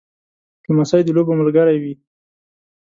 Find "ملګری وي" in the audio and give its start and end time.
1.41-1.93